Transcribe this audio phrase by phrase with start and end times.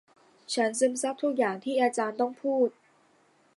[0.53, 2.69] ฉันซึมซับทุกอย่างที่อาจารย์ต้องพูด